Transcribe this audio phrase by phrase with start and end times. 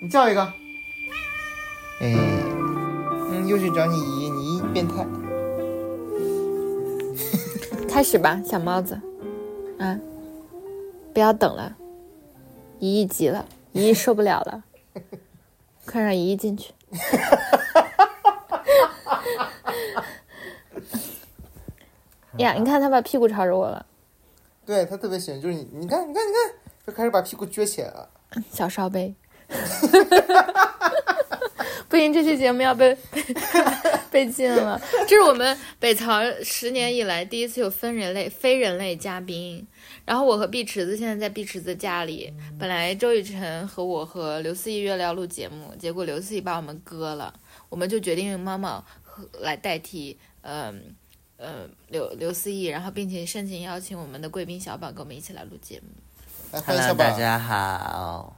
[0.00, 0.42] 你叫一个。
[2.00, 2.14] 哎，
[3.30, 5.04] 嗯，又去找你姨，你姨变态。
[7.88, 8.94] 开始吧，小猫子，
[9.78, 9.98] 啊，
[11.12, 11.74] 不要等了，
[12.78, 14.62] 姨姨急了，姨姨受不了了，
[15.84, 16.72] 快让姨姨进去。
[22.38, 23.84] 呀，你看他把屁股朝着我了，
[24.64, 26.40] 对他特别喜欢，就是你，你看，你看，你看，
[26.86, 28.08] 就开始把屁股撅起来了。
[28.52, 29.12] 小烧杯。
[31.88, 33.24] 不行，这期节目要被被
[34.10, 34.80] 被禁了。
[35.06, 39.66] 这是我们北曹十年以来第一次有分人类非人类嘉宾。
[40.04, 42.32] 然后我和碧池子现在在碧池子家里。
[42.58, 47.32] 本来周雨辰和我和刘思怡约了要录节目，结果刘思怡把我们割了，
[47.68, 48.84] 我们就决定用猫猫
[49.40, 50.94] 来代替，嗯
[51.36, 55.88] 呃刘刘思怡，然后并且盛情邀请我们的贵宾小宝跟我们一起来录节目。
[56.52, 57.10] 来，欢迎 Hello，大。
[57.10, 58.36] 家好，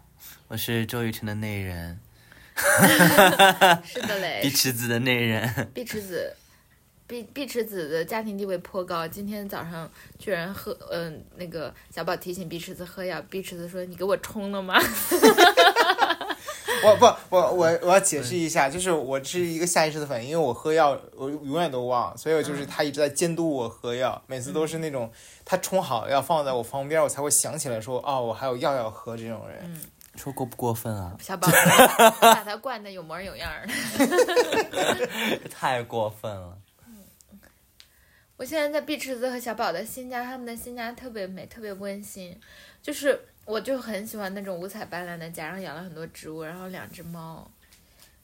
[0.50, 1.96] 我是周雨辰的内人，
[3.84, 5.70] 是的嘞， 碧池子的内人。
[5.72, 6.34] 碧池子，
[7.06, 9.06] 碧碧池子的家庭地位颇高。
[9.06, 14.76] 今天早上居然喝，嗯、那个小宝提醒碧池子喝药，碧池子说：“你给我冲了吗
[16.82, 25.12] 我不，我我我要解释一下，就是我是一个下意识的反应，因为我喝药我永远都忘，所以我就是他一直在监督我喝药，每次都是那种
[25.44, 29.80] 他冲好药放在我旁边，我才会想起来说哦，我还有药要喝这种人。
[30.20, 31.48] 说过不过分啊？？” 小宝
[32.20, 33.72] 把他惯的有模有样的。
[35.48, 36.58] 太过分了。
[38.36, 42.38] 我现在在碧池子和小宝的新家，他们的新家特别美，特别温馨。
[42.82, 47.50] 就是我就很喜欢那种五彩斑斓的家，然后养了很多植物，然后两只猫，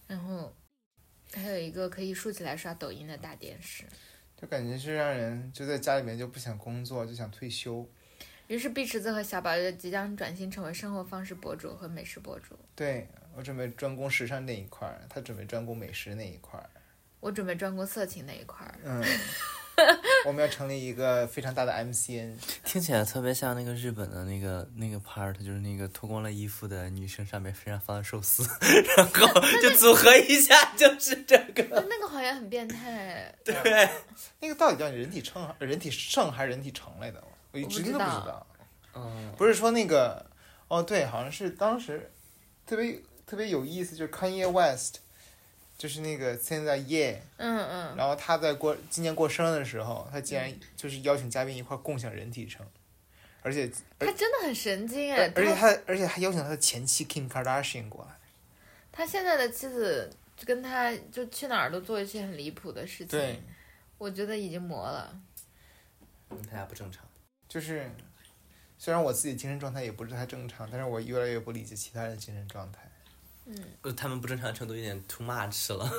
[0.07, 0.51] 然后
[1.35, 3.85] 还有一个可以竖起来刷抖音的大电视。
[4.41, 7.87] 就感觉是让人就在家里面就不想工作，就想退休。
[8.49, 12.57] 于是碧池子和小宝就即将转型成为生活方式博主和美食博主。
[12.75, 16.69] 对我准备专攻时尚那一块儿，他准备专攻美食那一块儿。
[17.21, 18.79] 我准备专攻色情那一块儿。
[18.85, 19.03] 嗯，
[20.27, 22.37] 我们要成立一个非常大的 MCN。
[22.65, 28.45] 听起来特别像那个日本的那个那个 part，就是那个脱光了衣服的女生上面身上放的寿司，
[28.97, 31.65] 然后就组合一下就是这个。
[31.91, 33.35] 那个好像很变态。
[33.45, 33.55] 对，
[34.41, 37.23] 那个到底叫人体秤、人体盛还是人体盛来的？
[37.57, 38.47] 我一我不直都不知知道道。
[38.95, 40.25] 嗯，不是说那个，
[40.69, 42.11] 哦，对，好像是当时
[42.67, 44.99] 特别特别有意思，就是 Kanye West，
[45.79, 52.67] 就是那个现在耶，嗯嗯，然后他在过今年过生日的时候，他竟然就是邀请嘉宾一块共享人体秤，
[53.43, 55.45] 而且他真的很神经哎而。
[55.45, 58.17] 且他他而且还邀请他的前妻 Kim Kardashian 过来。
[58.91, 63.09] 他现在的妻子就跟他就去哪儿都做一些很离谱的事情。
[63.09, 63.43] 对，
[63.99, 65.15] 我觉得已经磨了。
[66.51, 67.06] 他俩不正常。
[67.57, 67.91] 就是
[68.77, 72.81] 虽然我自己精神状态也不是太正常，但是我越来越不理解其他人的精神状态。
[73.47, 75.91] 嗯，他们不正常程度有点 too much 了。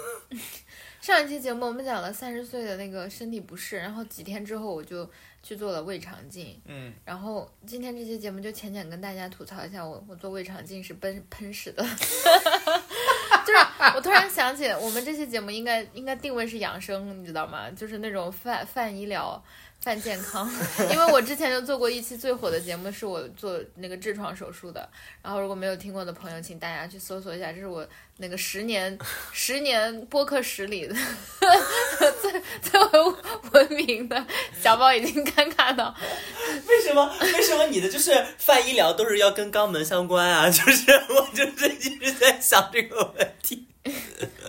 [1.01, 5.09] 上一期节目我们讲了三十岁的那个身体不适，然后几天之后我就
[5.41, 11.81] 去做了胃肠镜，嗯，然后今天这期节目就浅浅跟大家吐槽一下我我做胃肠镜是喷喷屎的，
[13.43, 17.71] 就是我突然想起我们这期节目应该应该定位是养生，你知道吗？
[17.71, 19.43] 就是那种泛泛医疗。
[19.81, 20.49] 泛健康，
[20.91, 24.87] 因为我之前就做过一期最火的节目，是我做那个痔疮手术的。
[25.21, 28.97] 然后如果没有听过的朋友，请大家去搜索一下，这是我那个十年
[29.31, 30.93] 十年播客史里的
[32.21, 33.15] 最最为
[33.53, 34.25] 闻名的。
[34.61, 35.95] 小宝已经尴尬到，
[36.67, 37.09] 为什么？
[37.21, 40.49] 为什么你的就是泛医疗都是要跟肛门相关啊？
[40.51, 43.65] 就是我就是一直在想这个问题。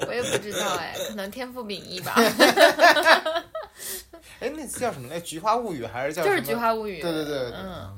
[0.09, 2.13] 我也不知道哎，可能天赋秉异吧，
[4.41, 5.21] 哎，那次叫什么来？
[5.23, 6.99] 《菊花物语》还是叫就是《菊花物语》。
[7.03, 7.97] 对对对对嗯，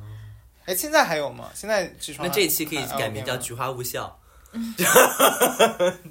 [0.66, 1.50] 哎，现在还有吗？
[1.54, 4.16] 现在那这一期可以改名叫《菊花无效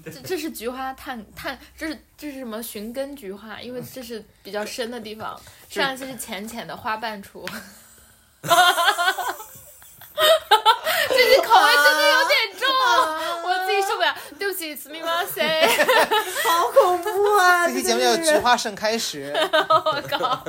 [0.05, 3.59] 这这是菊花探探，这是这是什么寻根菊花？
[3.61, 5.39] 因为这是比较深的地方，
[5.69, 7.45] 上一期是浅浅的花瓣处。
[11.08, 12.68] 这期口味真的有点重，
[13.42, 15.68] 我自己受不了，对不起，すみません。
[16.42, 19.32] 好恐怖啊这期节目叫《菊花盛开时》，
[19.68, 20.44] 我靠，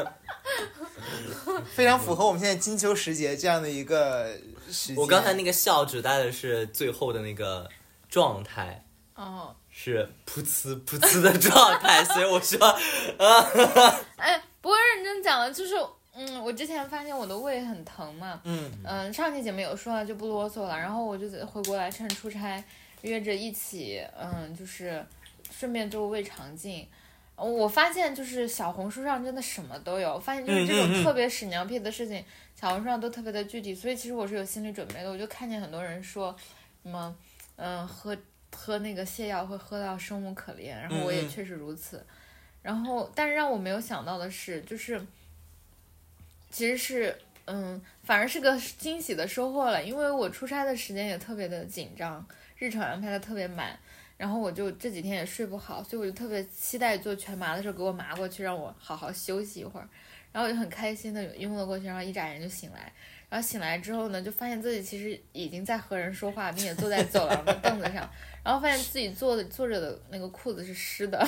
[1.76, 4.38] 非常符合我们现在金秋时节这样的一个
[4.72, 4.96] 时间。
[4.98, 7.70] 我刚才那个笑指代的是最后的那个
[8.10, 8.86] 状态，
[9.16, 13.48] 哦，是噗呲噗呲的状态，所以我说，啊，
[14.18, 15.76] 哎，不过认真讲了，就是，
[16.13, 20.77] 嗯，我之前发现我的胃很疼嘛，嗯，嗯，上期节目有说了，就不啰嗦了。
[20.77, 22.63] 然后我就回国来趁出差，
[23.03, 25.05] 约着一起，嗯，就是
[25.51, 26.87] 顺便做胃肠镜。
[27.37, 32.23] 我发现就是小红书上真的什么都有，发现就是这种特别屎尿屁的事情，
[32.55, 35.11] 小红书上都特别的具体，所以其实我是有心理准备的。
[35.11, 36.37] 我就看见很多人说
[36.83, 37.17] 什么，
[37.57, 38.15] 嗯，喝
[38.55, 42.05] 喝那个泻药会喝到生无可恋，然后我也确实如此。
[42.61, 45.01] 然后，但是让我没有想到的是，就是
[46.51, 47.17] 其实是
[47.47, 52.27] 嗯，反而是个惊喜的收获了，因为我出差的时间也特别的紧张，
[52.59, 53.79] 日程安排的特别满。
[54.17, 59.89] 然后我就这几天也睡不好，所以我就特别期待做全麻的时候给我麻过去，让我好好休息一会儿。
[60.31, 62.93] 然后我就很开心的拥了过去，然后一眨眼就醒来。
[63.31, 68.09] 然后醒来之后呢，就发现自己其实已经在和人说话，并且坐在走廊的凳子上，
[68.45, 71.27] 然后发现自己坐的坐着的那个裤子是湿的。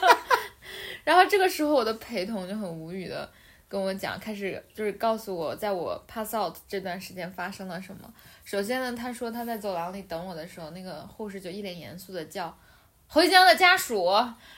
[1.04, 3.30] 然后这个时候我的陪同就很无语的
[3.74, 8.08] 跟我讲，开始就是告诉我，在我 pass out 这段时间发生了什么。
[8.44, 12.56] 首先呢，他说他在走廊里等我的时候，那个护士就一脸严肃的叫
[13.08, 14.08] 回江的家属，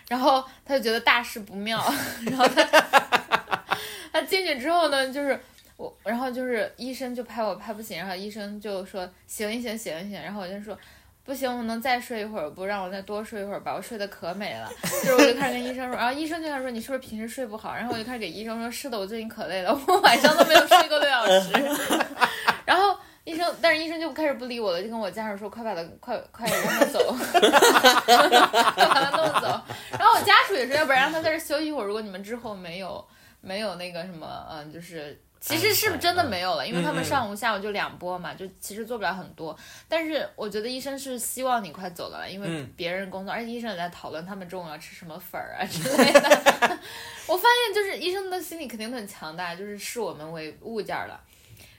[0.09, 1.83] 然后他就觉得大事不妙，
[2.27, 2.63] 然后他
[4.13, 5.41] 他进去之后呢，就是
[5.79, 10.79] 我，然后就是医生就拍我拍不醒，然后医生就说醒一醒，醒一醒，然后我就说。
[11.27, 14.71] 不行，我能再睡一会儿，不让我再多睡一会儿吧，我睡得可美了。
[15.03, 17.75] 就是我就开始跟医生说，然后医生就开始说你是不是平时睡不好？
[17.75, 21.53] 然后我就开始给医生说，是的，我最近可累了，我晚上都没有睡过六小时。
[22.65, 27.41] 然后医生，但是医生就开始不理我了，就跟我家属说，快把他快快让他走，快
[28.87, 29.61] 把他弄走。
[29.99, 31.87] 然后我家属也说，要不然让他在这休息一会儿。
[31.87, 33.05] 如果你们之后没有
[33.41, 35.21] 没有那个什么，嗯，就是。
[35.47, 39.57] 其实是真的没有了，因为他们上午、下午就两波嘛，就其实做不了很多。
[39.89, 46.21] 但是我觉得医生是希望你快走了，因为嗯别人工作，而且医生也在讨论他们中午要吃什么粉儿啊之类的。
[47.29, 51.21] 我发现就是医生的心理肯定很强大，就是视我们为物件儿了。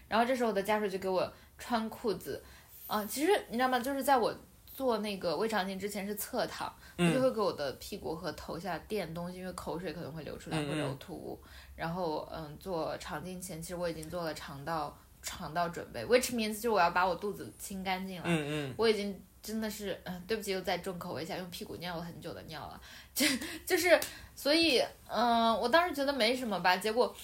[0.08, 2.42] 然后这时候我的家属就给我穿裤子，
[2.86, 3.78] 啊、其实你知道吗？
[3.78, 4.34] 就是在我
[4.66, 11.42] 做那个胃肠镜之前是侧躺，他就会给我的屁股和头下垫东西，因为口水可能会流出来或者嗯嗯呕吐物。
[11.77, 18.24] 然后嗯，做肠镜前，其实我已经做了肠道肠道准备，which means 就是我要把我肚子清干净了。
[18.25, 22.81] 嗯嗯，我已经真的是，嗯、对不起，又再重口味一下，用屁股尿了很久的尿了，
[23.15, 23.25] 就
[23.65, 23.97] 就是，
[24.35, 27.15] 所以，嗯、我当时觉得没什么吧，结果，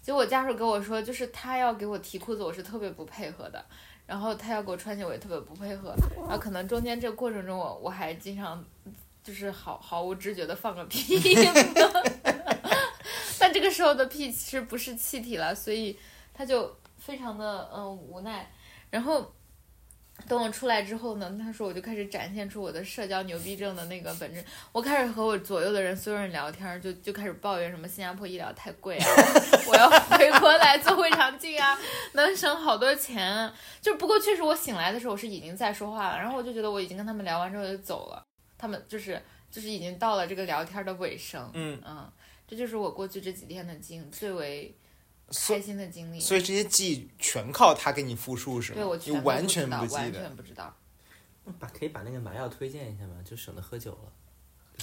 [0.00, 3.64] 结果家属跟我说，就是他要给我提裤子，我是特别不配合的，
[4.06, 8.62] 然后他要给我穿鞋，我也特别不配合，然后可能中间这个过程中我，我还经常
[9.24, 11.18] 就是毫毫无知觉的放个屁，
[13.52, 15.98] 但这个时候的屁其实不是气体了，所以
[16.32, 18.50] 他就非常的嗯无奈，
[18.88, 19.30] 然后。
[20.28, 24.44] 等我出来之后呢，他说我就开始展现出我的社交牛逼症的那个本质。
[24.70, 29.06] 我开始和我左右的人所有人聊天，就就开始抱怨什么新加坡医疗太贵啊，
[29.66, 31.76] 我要回国来做胃肠镜啊，
[32.12, 33.52] 能省好多钱啊。
[33.80, 38.22] 就不过确实我醒来的时候我是已经在说话了，然后我就觉得我已经跟他们聊完之后就走了，
[38.56, 39.20] 他们就是
[39.50, 41.50] 就是已经到了这个聊天的尾声。
[41.54, 42.08] 嗯嗯，
[42.52, 44.76] 这就是我过去这几天的经最为
[45.48, 46.20] 开心的经历。
[46.20, 48.76] 所以这些记忆全靠他给你复述是吗？
[48.76, 50.20] 对我完全不记得。
[50.20, 50.76] 全不知道。
[51.58, 53.14] 把可以把那个麻药推荐一下吗？
[53.24, 54.12] 就省得喝酒了。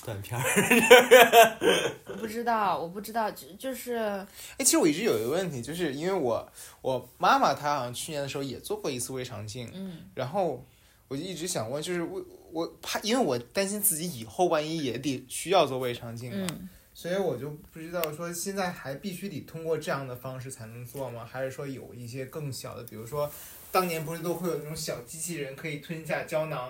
[0.03, 0.43] 断片儿，
[2.07, 4.25] 我不知道，我不知道，就就是哎，
[4.59, 6.51] 其实我一直有一个问题，就是因为我
[6.81, 10.65] 我妈妈她好像去年的时候也做过一次胃肠镜，嗯然后
[11.07, 21.23] 我就一直想问，就是我我怕，因为我担心自己以后万一也得需要做胃肠镜嘛，嗯，所以我就不知道说现在还必须得通过这样的方式才能做吗？
[21.23, 23.31] 还是说有一些更小的，比如说
[23.71, 26.69] 当年不是都会有那种小机器人可以吞下胶囊。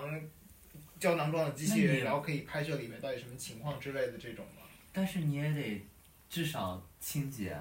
[1.00, 4.62] 胶囊状的机器人，然后可以拍摄里面到底什么情况之类的这种吗？
[4.92, 5.84] 但是你也得
[6.28, 7.56] 至少清洁。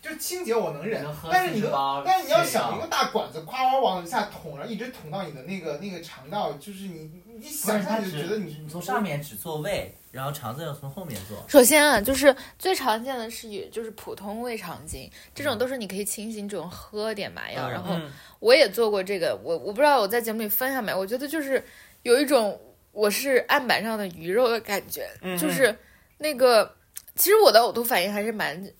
[0.00, 1.62] 就清洁我能忍但是你
[2.04, 11.44] 但是你要想一个大管子，夸夸往下捅，然后一直捅到你的那个那个肠道，就是你不想是，它只象就觉得你你从上面只做胃，然后肠子要从后面做。
[11.48, 17.68] 首先啊，就是最常见的是也就是普通胃肠镜，这种都是你可以清醒，这种喝点麻药。
[17.68, 21.62] 嗯然后嗯我也做过这个，我我不知道我在节目里分享没，我觉得就是
[22.02, 22.60] 有一种
[22.92, 25.76] 我是案板上的鱼肉的感觉，嗯就是
[26.18, 26.74] 那个
[27.16, 28.70] 其实我的呕吐反应还是蛮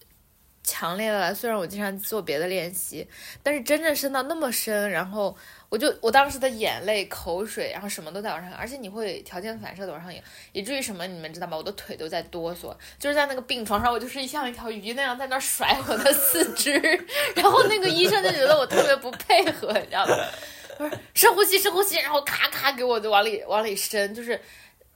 [0.63, 3.09] 强烈的了，虽然我经常做别的练习，
[3.43, 5.35] 但是真正深到那么深，然后
[5.69, 10.23] 我就我当时的眼泪、口水，然后什么都在往上，而且你会条件反射的往上涌，
[10.53, 11.57] 以至于什么你们知道吗？
[11.57, 16.73] 我的腿都在哆嗦，就是在那个病床上，我就是像一条鱼那样在那甩我的四肢，
[17.37, 20.17] 然后那个医生就觉得我特别不配合，你知道吗？
[20.79, 24.41] 不是深呼吸，深呼吸，然后咔咔给我就往里往里伸，就是。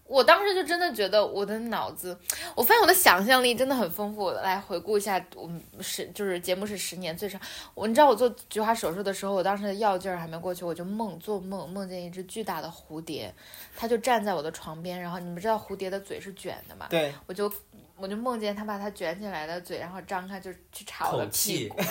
[0.06, 2.18] 我当时就真的觉得我的脑子，
[2.54, 4.30] 我发现我的想象力真的很丰富。
[4.30, 7.40] 来回顾一下，我们是就是节目是十年最长。
[7.74, 13.32] 我你知道我做菊花手术的时候，我当时的药劲儿还没过去，我就梦做梦梦见一只巨大的蝴蝶，
[13.74, 16.86] 它就站在我的床边，然后你们知道蝴蝶的嘴是卷的嘛？
[16.90, 17.50] 对，我就
[17.96, 21.84] 我就梦见它把它卷起来的嘴，然后张开就去插我的屁股， 对，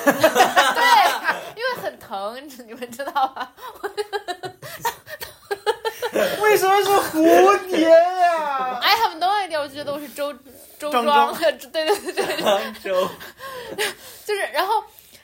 [1.56, 2.36] 因为很疼，
[2.68, 3.52] 你们知道吧？
[6.42, 10.34] 为什么是蝴蝶呀？I have no idea，我就觉得我是周
[10.80, 13.10] 周张庄，庄对对对对，庄 周，
[14.26, 14.84] 就是然后。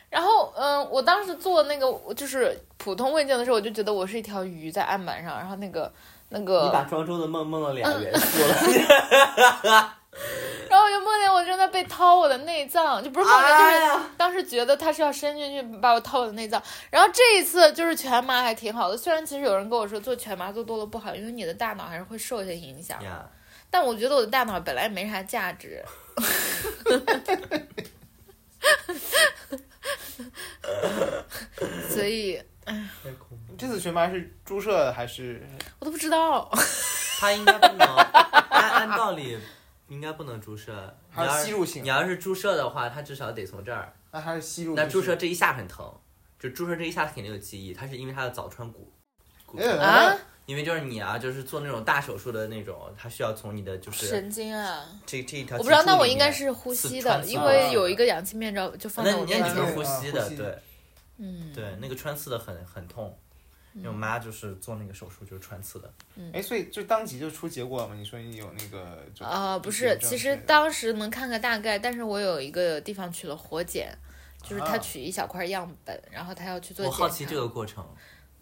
[0.10, 5.92] 然后，嗯，我当时做那个就是普通问卷的时候，我就觉得我是一条鱼在案板上，然后那个
[6.30, 8.40] 那个，你把庄周的梦梦了俩元素
[9.68, 9.97] 了，
[10.70, 16.62] 然后我就梦见我正在被掏我的内脏，就不是梦见，就是当时觉得他是要伸进去把我掏我的内脏。
[16.90, 23.02] 然后这一次就是全麻还挺好的，虽然其实有人跟我说做全麻做多了不好，因为你的大脑还是会受一些影响。
[23.04, 23.26] 呀，
[23.70, 25.84] 但我觉得我的大脑本来没啥价值。
[31.90, 32.42] 所以。
[33.58, 35.42] 这次全麻是注射还是？
[35.80, 36.52] 我都不知道，
[37.18, 37.88] 他应该不能，
[38.50, 39.38] 按按道理
[39.90, 40.96] 应该不能注射。
[41.10, 43.94] 还有你要是吸入性你要是注射的话，它至少得从这儿。
[44.12, 44.76] 那还是吸入？
[44.76, 45.94] 那注射这一下很疼，
[46.40, 48.92] 就注射这一下它肯定有记忆，它是因为它的早穿骨
[49.80, 50.16] 啊，
[50.46, 54.86] 因为就是你啊，就是做那种大手术的那种，它需要从你的就是神经啊！
[55.06, 55.58] 这这一条。
[55.58, 60.58] 我不知道，那我应该是呼吸的，因为有一个氧气面罩就放在那你是呼吸的，对
[61.18, 63.18] 嗯，对，那个穿刺的很很痛。
[63.78, 65.94] 因为我妈就是做那个手术就是穿刺的，
[66.34, 67.96] 哎，所以就当即就出结果了吗？
[67.96, 69.04] 你说你有那个？
[69.14, 73.96] 就啊、不是，其实当时能看个大概，但是我有一个地方取了活检，
[74.42, 77.04] 就是他啊取一小块样本，然后他要去做检查。
[77.04, 77.88] 我好奇这个过程，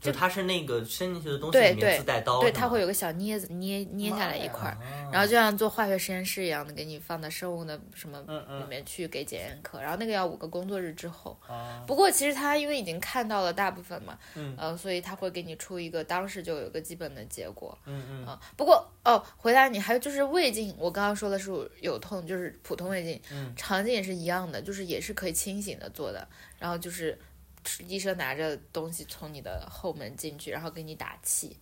[0.05, 11.37] 就它是那个伸进去的东西里面对对自带刀，对，它会有个小镊子捏捏下来一块儿，啊然后就像做化学实验室一样的，给你放到生物的什么里面去给检验科，然后那个要五个工作日之后。
[11.47, 14.55] 啊，不过其实他因为已经看到了大部分嘛，嗯。
[14.57, 17.77] 呃，所以他会给你出一个当时就有个基本的结果。
[17.85, 18.25] 嗯嗯。
[18.25, 23.53] 啊，不过哦，回答你还有就是胃镜，我刚刚说的是有痛，就是普通胃镜，嗯。
[23.55, 26.27] 肠镜也是一样的，就是也是可以清醒的做的，
[26.59, 27.17] 然后就是
[27.87, 31.57] 医生拿着东西从你的后门进去，然后给你打气。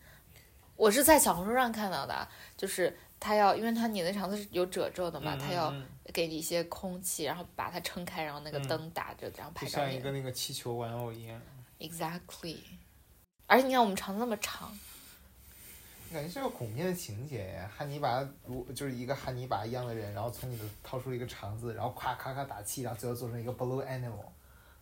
[0.76, 9.92] 我是在小红书上看到的，啊就是他要，因为他你的肠子是有褶皱的嘛，嗯他要嗯给你一些空气，然后把它撑开，然后那个嗯灯打着，然后拍就照片。
[9.92, 11.40] 像一个那个气球玩偶一样
[11.80, 12.58] ，Exactly，
[13.46, 14.78] 而且你看我们肠子那么长，
[16.12, 17.72] 感觉是个恐怖的情节呀。
[17.74, 24.26] 汉尼拔如就是一个汉尼拔一样的人，然后从你的掏出一个肠子，然后咔咔咔打气，然后最后做成一个 blue animal。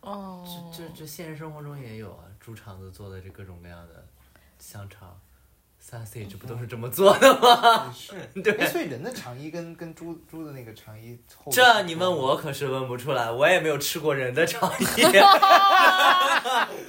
[0.02, 0.44] 哦，
[0.74, 4.06] 这这这现实生活中也有啊，猪肠子做的这各种各样的
[4.60, 5.20] 香肠
[5.80, 7.94] ，sausage 不都是这么做的吗？
[7.96, 11.20] 是， 对哎，所以人的肠衣跟跟猪猪的那个肠衣
[11.52, 14.86] 这你问我可是问不出来，我也没有吃过人的肠衣。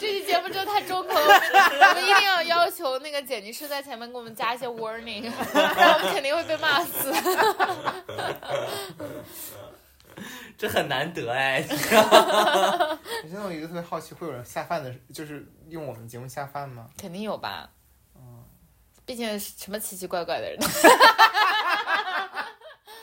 [0.00, 7.12] 这期节目真的太重口了，我们一定要要求那个剪辑师在前面给我们加一些 warning，不 然我们肯定会被骂死。
[10.56, 11.62] 这很难得哎。
[11.68, 16.88] 我现在有一个特别好奇，会有人下饭的，就是用我们节目下饭吗？
[16.96, 17.70] 肯定有吧？
[18.14, 18.44] 嗯
[19.04, 20.56] 毕竟什么奇奇怪怪的人，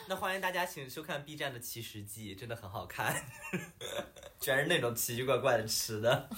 [0.07, 3.13] 那欢迎大家请收看 B 站的《奇食记》，真的很好看，
[4.39, 6.29] 全是那种奇奇怪怪的吃的，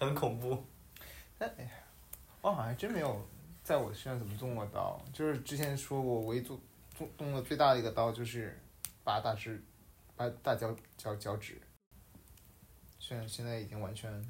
[0.00, 0.66] 很恐怖。
[1.38, 1.70] 哎呀
[2.40, 3.28] 我好像真没有
[3.62, 6.58] 在我身上怎么动过刀，就是之前说过，唯一做
[6.96, 8.58] 动动的最大的一个刀就是
[9.04, 9.62] 拔大指，
[10.20, 11.58] 拔大脚脚脚趾，
[12.98, 14.22] 现在现在已经完全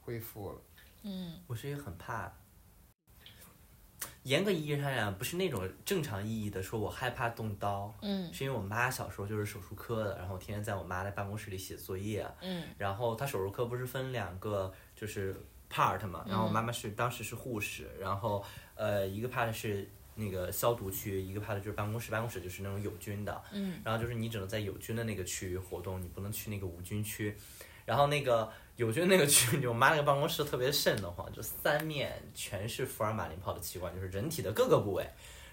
[0.00, 0.58] 恢复了。
[1.02, 1.38] 嗯。
[1.46, 2.32] 我是一个很怕，
[4.22, 8.32] 严格意义上讲，不是那种正常意义的说我害怕动刀，嗯。
[8.32, 12.66] 是因为我妈小时候就是手术科的，然后天天在我妈的办公室里写作业，嗯。
[12.78, 15.38] 然后她手术科不是分两个就是
[15.70, 18.42] part 嘛，然后我嗯妈妈是当时是护士，然后
[18.74, 19.86] 呃一个 part 是
[20.16, 27.36] 那个消毒区，一个 part 就是办公室，办公室就是那种有菌的，嗯然后就是你只能在有菌的那个区域活动，你不能去那个无菌区。
[27.84, 35.08] 然后那个有菌那个区， 我妈那个办公室特别瘆得慌，就三面全是福尔马林泡的器官，就是人体的各个部位，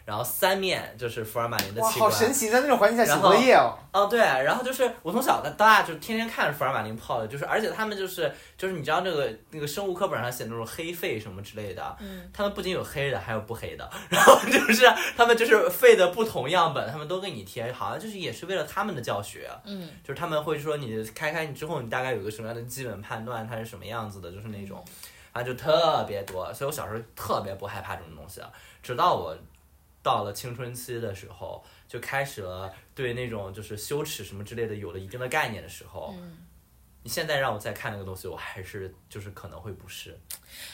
[0.06, 2.12] 然后三面就是福尔马林的哇，器官。
[2.12, 3.78] 好神奇，在那种环境下写然后作业哦。
[3.94, 24.84] 哦，对，然后就是我从小到大就天天看着福尔马林泡的，就是而且他们就是就是你知道那个那个生物课本上写那种黑肺什么之类的，嗯他们不仅有黑的，还有不黑的， 然后就是他们就是肺的不同样本，他们都给你贴，好像就是也是为了他们的教学，嗯就是他们会说你开开你之后，你大概有个什么样的基本判断，它是什么样子的，就是那种，
[25.32, 26.54] 啊，就特别多。
[26.54, 28.42] 所以我小时候特别不害怕这种东西，
[28.82, 29.36] 直到我
[30.04, 36.38] 到了青春期的时候，就开始了对那种就是羞耻什么之类的有了一定的概念的时候，嗯。
[37.06, 40.18] 你现在让我再看那个东西，我还是就是可能会不适。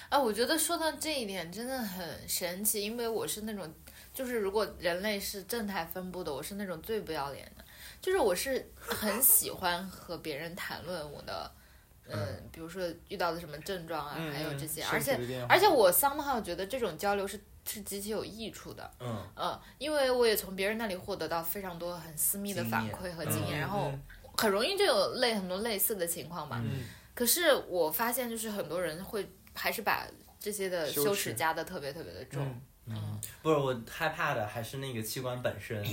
[0.10, 3.68] 啊，我觉得说到这一点真的很神奇，因为我是那种，
[4.14, 7.66] 就是如果人类是正态分布的，我是那种最不要脸的，
[8.00, 11.52] 就是我是很喜欢和别人谈论我的，
[12.08, 15.20] 嗯，比如说遇到的什么症状啊，还有这些，而且
[15.50, 18.92] 而且我 somehow 觉得这种交流是是极其有益处的。
[19.00, 24.02] 嗯，嗯，因为我也从别人那里获得到非常多很私密的反馈和经验，嗯然后嗯
[24.38, 26.62] 很容易就有类很多类似的情况嘛。
[26.64, 30.08] 嗯可是我发现，就是很多人会还是把
[30.40, 32.42] 这些的羞羞耻耻加的特别特别的重。
[32.86, 35.86] 嗯不是我害怕的还是那个器官本身。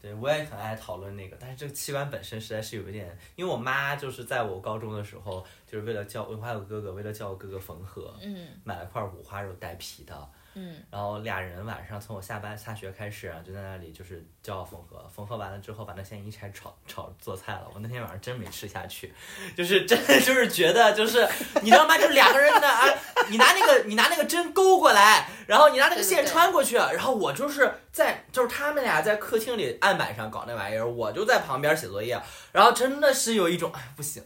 [0.00, 17.68] 对，我也很爱讨论那个，但是这个器官本身实在是有一点，因为我妈就是在我高中的时候，就是为了叫我还有哥哥，为了叫我哥哥缝合，嗯买了块五花肉带皮的，嗯然后俩人晚上从我下班下学开始啊，就在那里就是叫我缝合，缝合完了之后把那线一拆炒炒做菜了。
[17.72, 19.14] 我那天晚上真没吃下去，
[19.56, 21.26] 就是真的就是觉得就是
[21.62, 21.96] 你知道吗？
[21.96, 22.84] 就是两个人的啊，
[23.30, 32.20] 你拿那个你拿那个针勾过来，然后你拿那个线对对对穿过去，然后我就是在就是他们俩在客厅里案板上搞那玩意儿，我就在旁边写作业，
[32.52, 34.22] 然后真的是有一种 哎不行，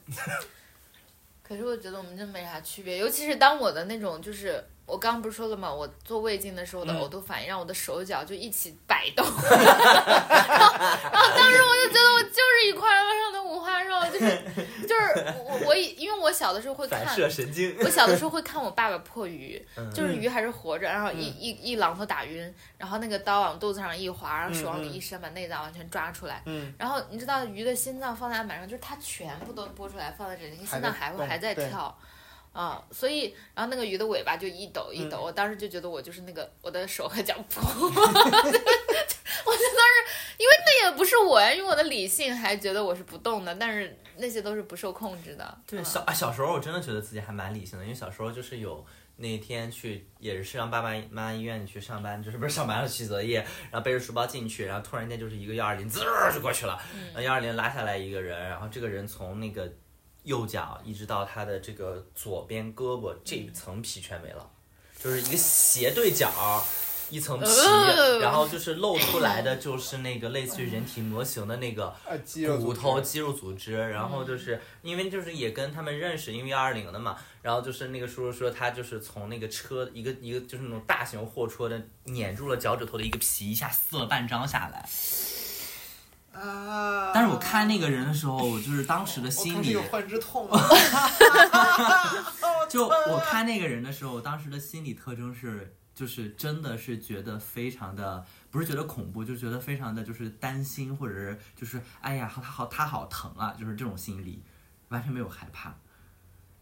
[1.42, 4.64] 可是我觉得我们真没啥区别，尤其是当我的那种就是。
[4.92, 5.72] 我刚刚不是说了吗？
[5.72, 9.49] 我做胃镜的时候的嗯呕吐反应，让我的手脚就一起摆动，然后，
[10.52, 14.38] 然后当时我就觉得我就是一块上的五花肉，就是
[14.87, 17.75] 就是我我以因为我小的时候会看神经。
[17.80, 26.42] 我小的时候会看我爸爸破鱼，嗯就是鱼还是活着，然后一、一一榔头打晕，然后那个刀往肚子上一划，然后手往里一伸，把内脏完全抓出来。
[26.44, 31.96] 嗯，然后你知道鱼的心脏放在案板上，就是它全部都剥出来放在这里，那个心脏还会还在对跳。
[32.52, 35.23] 啊、所以，然后那个鱼的尾巴就一抖一抖，嗯。
[35.23, 38.66] 我当时就觉得我就是那个我的手和脚，噗， 我就当时，
[40.38, 45.59] 因为那也不是我呀，因为我的理性还觉得我是不动的，但是那些都是不受控制的。
[45.66, 45.85] 对，嗯。
[45.85, 48.85] 小啊小时候我真的觉得自己还蛮理性的，因为小时候就是有
[49.16, 53.38] 那天去也是让爸爸妈妈医院里去上班，就是不是上班了去作业，
[53.71, 59.73] 然后背着书包进去，然后突然间就是一个幺二零滋儿就过去了，然后幺二零拉下来一个人，然后这个人从那个
[60.25, 64.50] 右脚一直到他的这个左边胳膊这一层皮全没了，
[64.99, 66.30] 就是一个斜对角。
[67.11, 71.95] 一层皮，呃然后就是露出来的就是那个类似于人体模型的那个
[72.58, 84.89] 骨头、肌肉组织，然后就是因为就是也跟他们认识，因为幺二零的嘛，然后就是那个叔叔说他就是从那个车一个一个就是那种大型货车的碾住了脚趾头的一个皮，一下撕了半张下来。
[86.32, 87.10] 啊！
[87.12, 90.58] 但是我看那个人的时候，我就是当时的心里有，幻之痛了。
[92.68, 104.42] 就我看那个人的时候，我当时的心理特征是，就是真的是觉得非常的，不是觉得恐怖，就觉得非常的就是担心，或者是就是哎呀，他好他好疼啊，就是这种心理，
[104.88, 105.75] 完全没有害怕，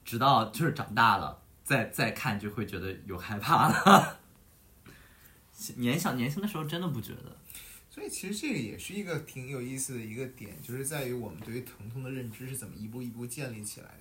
[0.04, 4.16] 直到就是长大了再再看就会觉得有害怕了。
[5.76, 7.36] 年小年轻的时候真的不觉得，
[7.90, 13.94] 所以其实这个也是一个挺有意思的一个点，就是在于我们对于疼痛的认知是怎么一步一步建立起来的。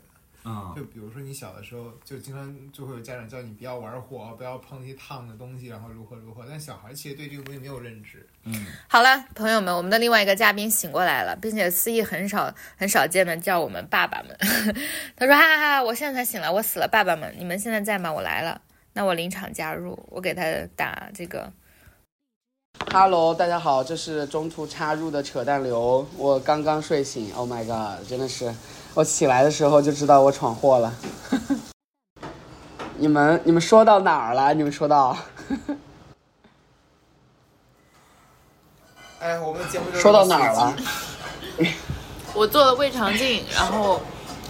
[0.45, 6.45] 嗯就比如说你小的时候，就经常就会有家长叫你不要玩火，不要碰那些烫的东西，然后如何如何。
[6.47, 8.25] 但小孩其实对这个东西没有认知。
[8.45, 8.53] 嗯，
[8.87, 14.33] 好了，朋友们，我们的另外一个嘉宾醒过来了，并且思义很少很少见的叫我们爸爸们。
[15.17, 18.11] 他说：“哈哈哈，我现在才醒来，我死了，爸爸们，你们现在在吗？
[18.11, 18.61] 我来了。”
[18.93, 20.43] 那我临场加入，我给他
[20.77, 21.51] 打这个。
[22.87, 26.07] Hello，大家好，这是中途插入的扯淡流。
[26.17, 28.51] 我刚刚睡醒，Oh my god，真的是，
[28.95, 30.91] 我起来的时候就知道我闯祸了。
[32.97, 34.53] 你们你们说到哪儿了？
[34.55, 35.15] 你们说到
[39.19, 40.75] 哎，我们的节目说到哪儿了？
[42.33, 44.01] 我做了胃肠镜，然后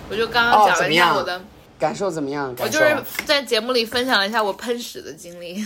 [0.09, 1.41] 我就刚哦刚讲了一下我的，
[1.77, 2.49] 感受怎么样？
[2.49, 5.65] 我感受就是在节目里分享了一下我喷屎的经历。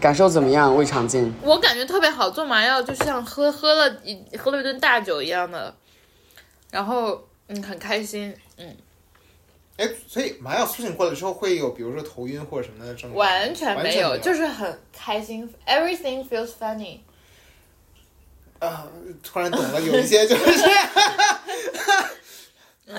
[0.00, 0.74] 感受怎么样？
[0.74, 5.74] 胃肠镜我感觉特别好，做麻药就像喝喝了一喝了一顿大酒一样的，
[6.70, 8.76] 然后嗯很开心，嗯，
[9.76, 13.16] 哎，所以麻药苏醒过来之后会有，比如说头晕或者什么的症状吗？
[13.18, 16.98] 完全没有，没有，就是很开心，everything feels funny。
[18.58, 18.86] 啊，
[19.22, 20.42] 突然懂了，有一些就是，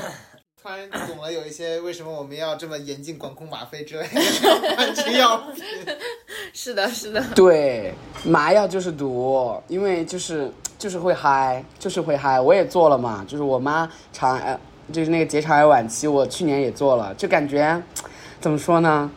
[0.62, 5.61] 突然懂了，有一些为什么我们要这么严禁管控吗啡之类的安治药品。
[6.64, 7.92] 是的， 是的，对，
[8.24, 12.40] 麻药就是毒，因为就是就是会嗨，就是会嗨。
[12.40, 14.56] 我也做了嘛，就是我妈肠癌，
[14.94, 17.82] 就是那个结肠癌晚期，我去年也做了，就感觉
[18.40, 19.10] 怎么说呢？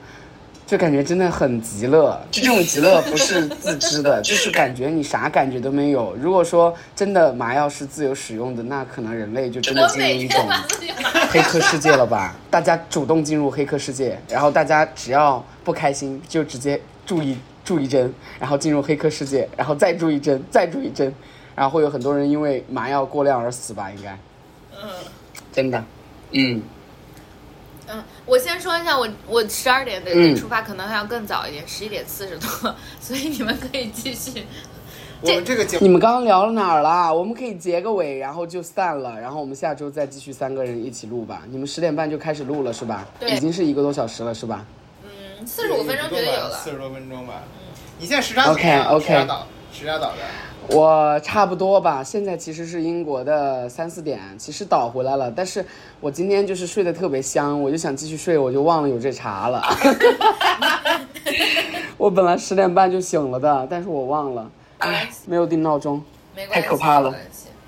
[0.66, 6.16] 就感觉真的很极乐，就这种极乐不是自知的， 就是感觉你啥感觉都没有。
[6.18, 10.48] 如果说真的麻药是自由使用的，那可能人类就真的进入一种
[11.30, 12.34] 黑客世界了吧？
[12.50, 21.12] 大家主动进入黑客世界，然后大家只要不开心就直接注一注一针，然后进入黑客世界，然后再注一针，再注一针，
[21.54, 23.90] 然后会有很多人因为麻药过量而死吧？
[23.90, 24.18] 应该，
[24.72, 24.90] 嗯，
[25.52, 25.84] 真的，
[26.32, 26.62] 嗯，
[27.88, 34.44] 嗯，我先说一下，我我十二点的嗯出发，可能还要更早一点，十一点四十多，所以你们可以继续。
[35.20, 37.10] 我们这个节目你们刚刚聊了哪儿啦？
[37.10, 41.42] 我们可以结个尾，然后就散了，然后我们下周再继续三个人一起录吧。
[41.48, 43.06] 你们十点半就开始录了是吧？
[43.18, 44.66] 对已经是一个多小时了是吧？
[45.38, 46.52] 嗯，四十五分钟绝对有了。
[46.52, 47.42] 四十多分钟吧。
[47.98, 50.16] 你现在时差怎么 OK，样 OK 时差倒，时差倒的。
[50.68, 55.64] 我差不多吧，现在其实是英国的三四点，其实倒回来了，但是
[56.00, 59.62] 我今天就是睡得特别香，我就想继续睡，我就忘了有这茬了。
[61.98, 64.50] 我本来十点半就醒了的，但是我忘了，
[65.26, 66.02] 没有定闹钟，
[66.50, 67.14] 太可怕了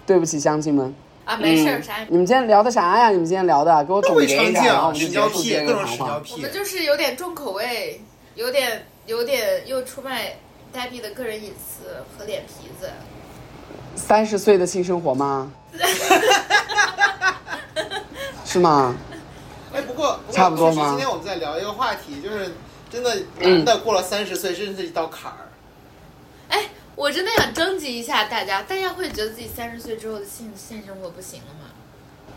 [0.07, 0.95] 对不起乡亲们。
[1.27, 2.11] 啊，没事儿，嗯啥也没。
[2.11, 3.11] 你们今天聊的啥呀？
[3.11, 6.23] 你们今天聊的，给我总结一下，然后我，们就结束屎尿屁，今天的谈各种屎尿话。
[6.31, 6.53] 我们。
[6.53, 8.01] 就是有点重口味，
[8.37, 10.37] 有点有点又出卖
[10.73, 12.89] 呆逼的个人隐私和脸皮子。
[13.97, 15.51] 三十岁的性生活吗？
[18.45, 18.95] 是吗？
[19.75, 22.55] 哎，不过差不多吗今天我们在聊一个话题，就是
[22.89, 25.46] 真的男的过了三十岁，真是一道坎儿。
[26.97, 31.71] 哎，我真的想征集一下大家，大家会觉得自己三十岁之后的性性生活不行了吗？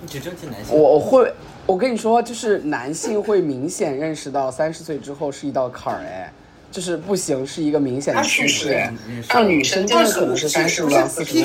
[0.01, 0.75] 你只征集男性。
[0.75, 1.33] 我我会，
[1.65, 6.31] 我跟你说，就是男性会明显认识到三十岁之后是一道坎儿，哎，
[6.71, 8.71] 就是不行，是一个明显的趋势。
[8.73, 8.93] 哎
[9.29, 11.41] 像女生真的可能是三十五到四十五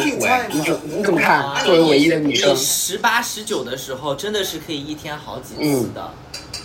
[0.53, 1.65] 你怎你怎么看？
[1.65, 6.11] 作为唯一的女生，十八十九的时候，真的是可以一天好几次的。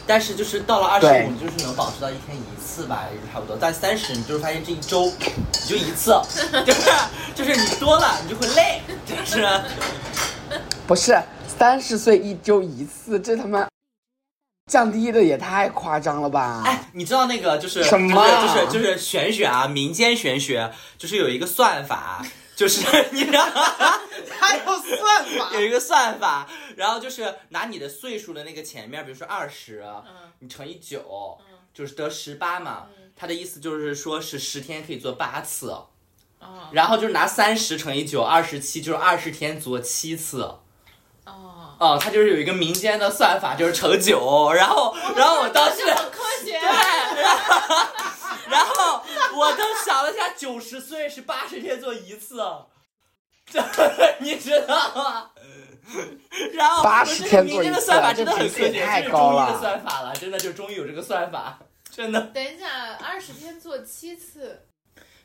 [0.05, 3.55] 但是就是到了二十五，你就是能保持到一天一次吧，也差不多。
[3.59, 6.11] 但三十，你就是发现这一周你就一次，
[6.65, 6.89] 就是
[7.35, 9.47] 就是你多了你就会累，就是
[10.87, 13.67] 不是三十岁一周一次，这他妈
[14.69, 16.61] 降低的也太夸张了吧？
[16.65, 22.23] 哎，你知道那个就是什么就是就是就是玄学啊，民间玄学就是有一个算法，
[22.55, 23.45] 就是 你知道。
[24.39, 30.03] 还有算法有，一个算法，然后就是拿你的岁数的那个前面，比如说二十、嗯
[30.39, 31.37] 你乘以九、
[31.73, 32.85] 就是得十八嘛。
[33.15, 40.49] 他的意思就是说是十天可以做八次，哦然后就是拿三十乘以九，二十七，就是二十天做七次。
[41.29, 46.51] 哦，哦，他就是有一个民间的算法，就是乘九，然后，然后我当时，很科学。
[46.51, 47.49] 对，然后，
[48.49, 49.03] 然后
[49.35, 52.41] 我都想了一下，九十岁是八十天做一次，
[53.51, 53.61] 这
[54.19, 55.29] 你知道吗？
[56.53, 61.59] 然后80我这个天做一次民间的算法真的很科学，这是中医的算法了，真的就终于有这个算法，
[61.95, 64.65] 真的，等一下，二十天做七次，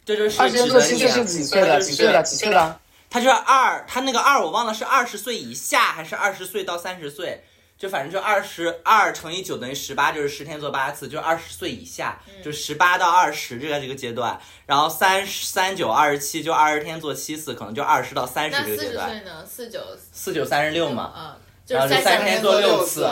[0.05, 1.81] 这就是二十天做七次是几岁的？
[1.81, 2.23] 几岁的？
[2.23, 2.81] 几岁的？
[3.15, 7.45] 他就是二，他那个二我忘了是二十岁以下还是二十岁到三十岁，
[7.79, 19.47] 就反正就二十二乘以九等于十八，就是十天做八次，就是二十岁以下，就十八到二十这个这个阶段，然后三三九二十七就二十天做七次，可能就二十到三十这个阶段，十岁呢？
[19.47, 23.09] 四九四九三十六嘛，嗯，就然后就是三十天做六六次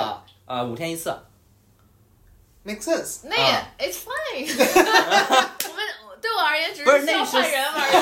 [0.46, 1.16] 呃，五天一次。
[2.64, 3.20] make sense。
[3.22, 4.50] 那也、啊 it's fine
[5.68, 7.92] 我们对我而言只是需要那是换人而已。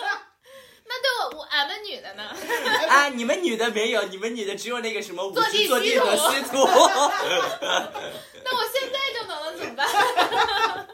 [0.00, 0.11] 那
[1.02, 2.22] 对我我俺们女的呢？
[2.88, 6.56] 啊，你们女的没有，你们女的只有那个什么地十坐地吸土和吸土。
[8.44, 9.88] 那我现在就能了，怎么办？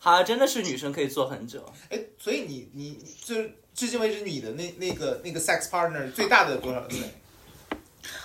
[0.00, 1.64] 好，真的是女生可以做很久。
[1.90, 7.00] 哎，所以你你就是至今为止你的那那个那个 sex partner 最大的多少岁？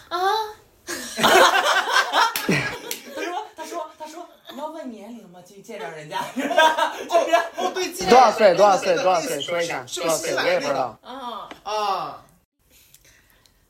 [0.10, 0.19] 啊，
[4.54, 5.39] 你要问年龄吗？
[5.48, 6.20] 去见着人家。
[7.10, 8.56] 哦哦，对， 多少岁？
[8.56, 8.96] 多少岁？
[8.96, 9.42] 多少岁？
[9.42, 9.84] 说一下。
[9.88, 10.36] 是多少岁？
[10.36, 10.98] 我也不知道。
[11.02, 12.24] 啊，啊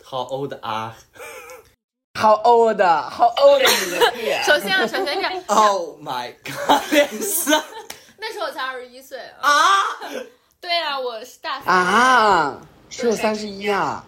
[0.03, 0.93] ？How old are?
[2.15, 2.79] How old?
[2.81, 4.31] How old 你的屁？
[4.43, 6.81] 首先啊，首先是 Oh my god！
[8.17, 9.49] 那时候我才二十一岁啊。
[9.49, 9.83] 啊！
[10.61, 11.73] 对啊，我是大三。
[11.75, 14.05] 啊，只有三十一啊！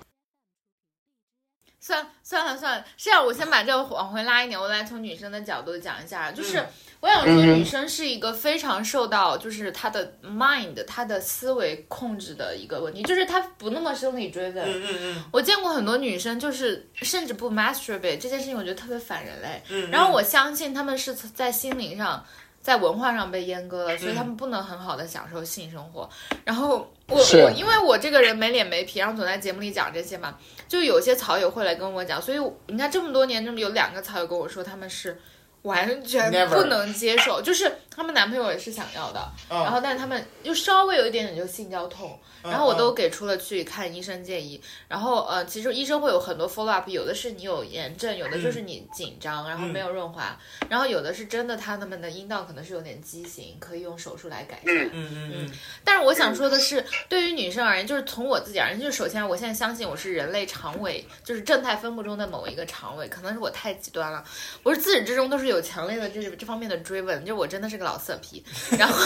[1.80, 6.66] 算算了算了，这样我先把这个往回拉一点，我来从女生的角度讲一下，就是、
[7.00, 14.66] 我想说，女生是一个非常受到就是她的 mind 她的思维控制的一个问题，就是她不那么生理追问。
[14.66, 19.62] 嗯嗯嗯我见过很多女生，就是甚至不 masturbate 这件事情，我觉得特别反人类。
[19.70, 19.92] 嗯。
[19.92, 22.26] 然后我相信他们是在心灵上、
[22.65, 26.10] 在文化上被阉割了，所以他们不能很好的享受性生活。
[26.43, 30.36] 然后我我因为我这个人没脸没皮，然后总在节目里讲这些嘛，
[30.67, 35.21] 就有些草友会来跟我讲，所以你看这么多年，这么有两个草友跟我说他们是。
[35.65, 39.58] 完全不能接受，就是他们男朋友也是想要的，嗯。
[39.63, 50.38] 然后但是他们又稍微有一点点就性交痛，嗯然后我都给出了去看医生建议，然后呃，其实医生会有很多 follow up，有的是你有炎症，有的就是你紧张，然后没有润滑，
[50.69, 54.86] 然后有的是真的他们的阴道可能是有点畸形，可以用手术来改善。
[54.91, 54.91] 嗯。
[54.93, 55.51] 嗯嗯，
[55.84, 64.23] 但是我想说的是，对于女生而言，就是从我自己而言，就是首先我现在相信我是人类肠胃，就是正态分布中的某一个肠胃，可能是我太极端了，
[64.63, 68.43] 我是自始至终都是有强烈的这这方面的追问，就我真的是个老色批，
[68.78, 69.00] 然后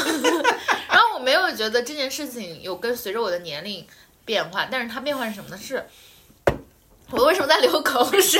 [0.88, 3.86] 然后我没有觉得这件事情有跟随着我的年龄
[4.26, 5.58] 变化，但是它变化是什么呢？
[5.62, 5.86] 是。
[7.12, 8.40] 我为什么在流口水、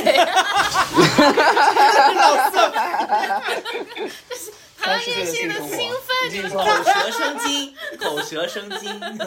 [4.78, 9.18] 谈了恋性的兴奋，你们口舌生津， 口舌生津。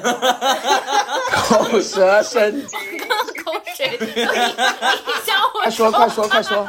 [1.30, 2.80] 口舌生津。
[3.44, 4.56] 口水都影
[5.26, 6.66] 响我快说快说快说！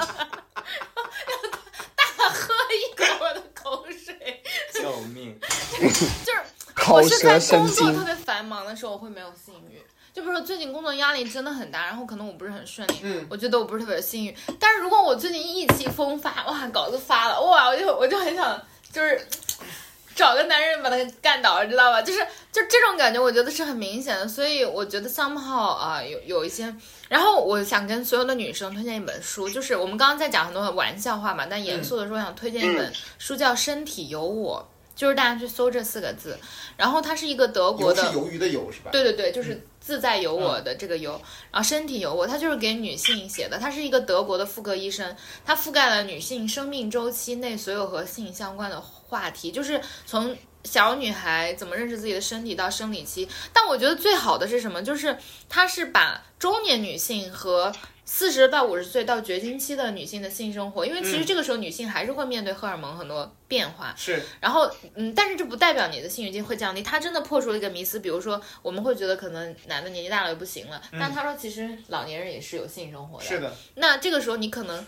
[2.17, 4.43] 大喝一口我的口水。
[4.75, 5.39] 救命！
[6.91, 8.05] 我是在工作特。
[8.05, 9.83] 别繁忙的时候，我会没有性欲。
[10.13, 14.35] 就比如说最近工作压力真的很大，然后可能我不是很顺利，嗯我觉得我不是特别有性欲。
[14.61, 18.61] 但是如果我最近意气风发，哇，稿子发了，哇，我就我就很想
[18.93, 19.27] 就是
[20.15, 22.01] 找个男人把他干倒，知道吧？
[22.01, 22.21] 就是
[22.53, 24.29] 就这种感觉，我觉得是很明显的。
[24.29, 26.73] 所以我觉得 somehow 啊、有有一些，
[27.09, 34.65] 然后我想跟所有的女生推荐一本书，就是我们刚刚在讲很多玩笑话嘛，但严肃的说，我想推荐一本书叫《身体有我》。
[34.95, 36.39] 就是大家去搜这四个字，
[36.77, 38.91] 然后它是一个德国的，是鱿鱼的鱿是吧？
[38.93, 41.13] 对对对，就是自在有我的这个有，
[41.51, 43.59] 然后身体有我，它就是给女性写的。
[43.59, 53.29] 它是一个德国的妇科医生，它覆盖了女性生命周期内所有和性相关的话题，就是从小女孩怎么认识自己的身体到生理期。
[53.53, 54.83] 但我觉得最好的是什么？
[54.83, 55.17] 就是
[55.49, 57.73] 它是把中年女性和
[58.07, 66.83] 四十到五十岁到绝经期的女性的性生活，因为其实这个时候女性还是会面对荷尔蒙很多变化，是然后，嗯，但是这不代表你的性欲会降低。
[66.83, 73.25] 他真的破除了一个迷思，比如说我们会觉得可能男的年纪大了就不行了，但他说其实老年人也是有性生活的。
[73.25, 74.87] 是的，那这个时候你可能，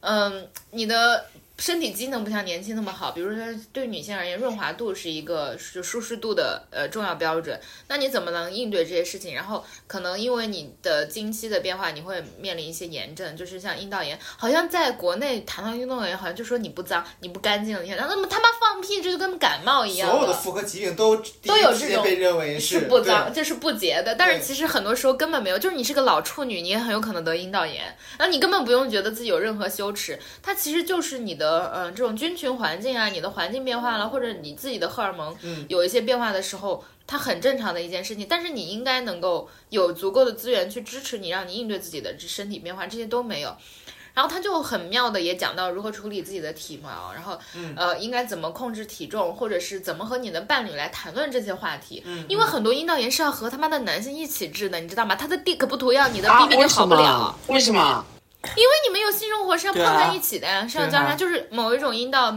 [0.00, 1.26] 嗯，你的
[1.58, 7.58] 身体机能不像年轻那么好，比如说对女性而言，润滑度是一个就舒适度的呃重要标准。
[7.88, 9.34] 那你怎么能应对这些事情？
[9.34, 14.16] 然后可能因为你的经期的变化，你会面临一些炎症，就是像阴道炎。
[14.36, 24.14] 好像在国内谈到运动员，好像就说你不脏，你不干净，你看，然后那么他妈放屁，这就跟感冒一样所有的妇科疾病都都有这种被认为是不脏，对这是不洁的。
[24.14, 27.82] 但是其实很多时候根本没有，就是你是个老处女，你也很有可能得阴道炎，
[28.16, 36.84] 然后你根本不用觉得自己有任何羞耻，它其实就是你的呃这种菌群环境啊，你的环境变化了，或者你自己的荷尔蒙嗯有一些变化的时候。
[37.10, 43.56] 它很正常的一件事情，但是你应该能够有足够的资源去支持你，让你应对自己的身体变化，这些都没有。
[44.12, 47.38] 然后他就很妙的也讲到如何处理自己的体毛，然后、
[47.76, 52.04] 呃应该怎么控制体重，或者是怎么和你的伴侣来谈论这些话题。
[52.28, 55.16] 因为很多阴道炎是要和他妈的男性一起治的，你知道吗？
[55.16, 57.00] 他的 dick 不涂药，你的啊，BB 为就好不了。
[57.02, 57.54] 么？
[57.54, 58.04] 为什么？
[58.56, 62.36] 因为你们有性生活是要碰在一起的呀，是要交叉，就是某一种阴道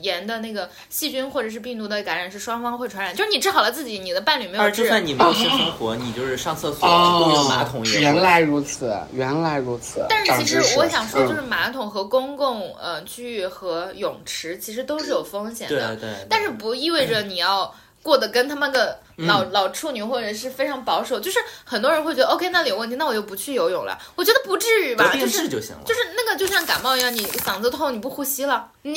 [0.00, 4.84] 炎的那个细菌或者是病毒的感染是双方会传染，就是你治好了自己，你的伴侣没有治而就。
[4.84, 10.04] 算你没有性生活，你就是上厕所共用马桶原来如此，原来如此。
[10.08, 17.72] 但是其实我想说，就是嗯马桶和公共呃区域和泳池其实都是有风险的，对对，但是不意味着你要
[18.02, 23.98] 过得跟他们个老、老处女或者是非常保守，就是很多人会觉得 OK 那里有问题，那我就不去游泳了。
[24.14, 25.82] 我觉得不至于吧，就是就行了。
[25.84, 28.94] 就是那个就像感冒一样，你嗓子痛你不呼吸了，你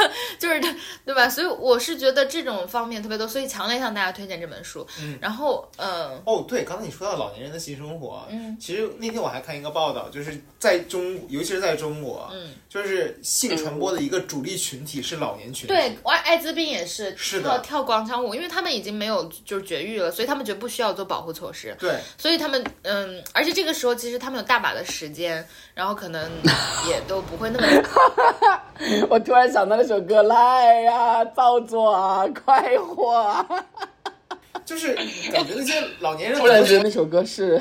[0.38, 0.60] 就是
[1.04, 1.28] 对吧？
[1.28, 4.86] 所以我是觉得这种方面特别多，所以强烈向大家推荐这本书。
[5.00, 21.76] 嗯然后嗯哦，对，刚才你说到老年人的性生活，嗯，其实那天我还看一个报道，就是在中，尤其是在中国，嗯，就是性传播的一个主力群体是老年群体，对，艾艾滋病也是是的跳跳广场舞，因为他们已经没有就是绝育了，所以他们觉得不需要做保护措施。
[21.78, 26.30] 对，所以他们，嗯，而且这个时候其实他们有大把的时间，然后可能
[26.88, 27.66] 也都不会那么
[29.08, 33.46] 我突然想到那首歌，来呀，造作啊，快活啊！
[34.64, 34.94] 就是
[35.32, 37.60] 感觉那些老年人突然觉得那首歌是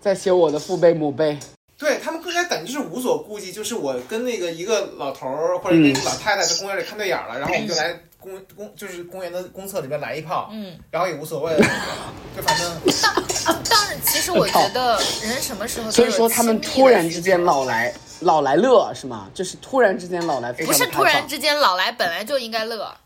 [0.00, 1.38] 在写我的父辈母辈。
[1.76, 11.66] 对他们更加感觉就是无所顾忌，就是我跟那个一个老头儿或者跟一个老太太在公园里看对眼儿了，然后我们就来公公就是公园的公厕里边来一炮，嗯，然后也无所谓了，
[12.36, 12.70] 就反正
[13.44, 19.28] 当，当然，其实我觉得人什么时候都有所以说他们突然之间老来老来乐是吗？
[19.34, 22.96] 就是突然之间老来非常不是突然之间老来本来就应该乐，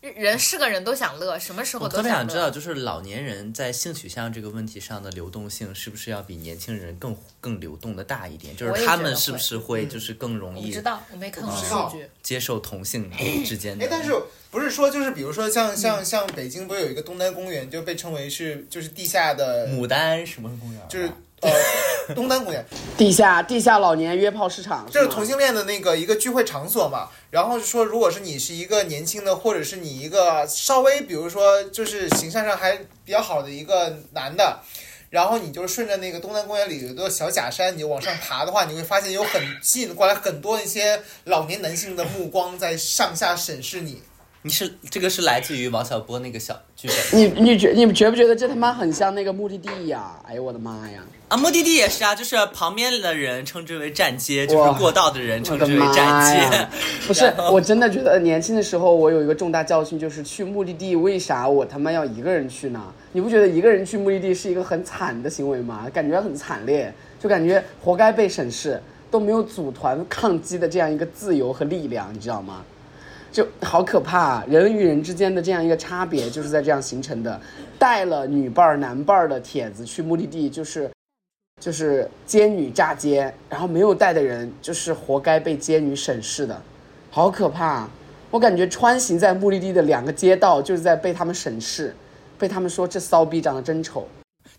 [0.00, 2.02] 人是个人都想乐，什么时候都想乐。
[2.02, 8.56] 特别想知道，就是老年人在性取向这个问题上的流动性，是不是要比年轻人更更流动的大一点？
[8.56, 12.06] 就是他们是不是会就是更容易我知道，我没看过数据。
[12.22, 13.10] 接受同性
[13.44, 13.84] 之间的？
[13.84, 14.12] 哎，但是
[14.50, 20.86] 不是说就是比如说像像像北京不是有一个东单公园，就被称为是就是地下的，牡丹什么公园啊？
[20.88, 22.64] 就是呃东单公园，
[22.96, 27.08] 地下地下老年约炮市场，吗这是同性恋的那个一个聚会场所嘛。
[27.30, 34.60] 然后说，如果是你是一个年轻的，或者是你一个稍微比如说就是形象上还比较好的一个男的。
[35.10, 44.02] 然后你就顺着那个东单公园里有一座小假山，你就往上爬的话，你会发现有很吸引过来很多一些老年男性的目光在上下审视你。
[44.48, 51.02] 你是这个是来自于王小波那个小剧本你你觉你们觉不觉得这他妈很像那个目的地呀、哎呦我的妈呀！
[51.28, 56.66] 啊，目的地也是啊，就是旁边的人称之为站街，就是过道的人称之为站街。！
[57.06, 62.82] 不是我真的觉得年轻的时候，我有一个重大教训，就是去目的地，为啥我他妈要一个人去呢？
[63.12, 65.86] 你不觉得一个人去目的地是一个很惨的行为吗？
[65.92, 72.64] 感觉很惨烈，就感觉活该被审视，都没有组团抗击的这样一个自由和力量，你知道吗？
[73.30, 77.40] 就好可怕，人与人之间的这样一个差别就是在这样形成的。
[77.78, 80.90] 带了女伴儿、男伴儿的帖子去目的地，就是
[81.60, 86.60] 就是奸女炸街，然后没有带的人就是活该被奸女审视的，
[87.10, 87.88] 好可怕！
[88.30, 91.94] 我感觉穿行在目的地的两个街道就是在被他们审视，
[92.38, 94.08] 被他们说这骚逼长得真丑。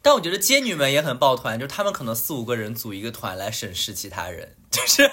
[0.02, 5.10] 但我觉得街女们也很抱团，就是他们可能四五个人组一个团来审视其他人， 就是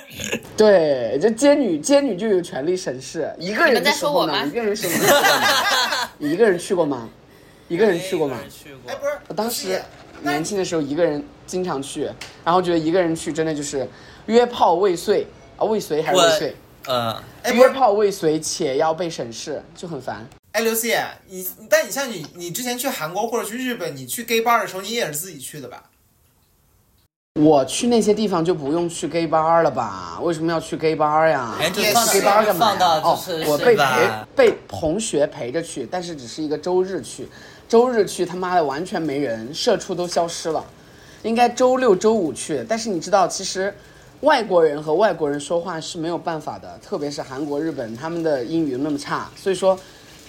[0.56, 5.02] 对，这奸女奸女就有权利审视一个人的时候呢，说我吗一个人审视。
[6.18, 7.08] 你 一个人去过吗？
[7.68, 8.38] 一个人去过吗？
[8.50, 9.82] 去过哎，不是，我当时
[10.22, 12.04] 年轻的时候一个人经常去，
[12.44, 13.88] 然后觉得一个人去真的就是
[14.26, 16.56] 约炮未遂啊，未遂还是未遂？
[16.86, 20.26] 呃，哎，约炮未遂且要被审视，就很烦。
[20.52, 25.82] 哎，刘思妍，你但你像你，你之前去韩国或者去日本，你去 gay bar 的时候，你也是自己去的吧？
[27.36, 30.18] 我去那些地方就不用去 gay bar 了吧？
[30.22, 31.54] 为什么要去 gay bar 呀？
[31.60, 32.78] 哎，就放 gay bar 干嘛呀？
[32.78, 33.84] 放到哦就是，是我被陪
[34.34, 37.28] 被同学陪着去，但是只是一个周日去，
[37.68, 40.64] 周日去他妈的完全没人，社畜都消失了。
[41.24, 43.74] 应该周六周五去，但是你知道，其实
[44.20, 49.78] 外国人和外国人说话是没有办法的，特别是韩国、日本，他们的英语那么差，所以说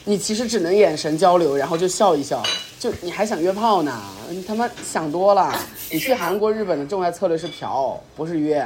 [0.09, 2.41] 你其实只能眼神交流，然后就笑一笑，
[2.79, 3.93] 就你还想约炮呢？
[4.29, 5.53] 你他妈想多了。
[5.91, 8.65] 你去韩国、日本的重要策略是嫖，不是约。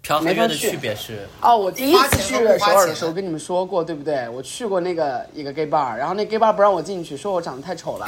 [0.00, 4.26] 嫖和约的区别是，哦，我第一次去首尔的时候跟你们说过，对不对？
[4.30, 8.06] 我去过那个一个 gay bar，然后那 gay bar 不让我进去，说我长得太丑了，